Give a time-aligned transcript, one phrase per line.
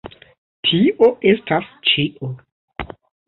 [0.67, 2.31] Tio estas ĉio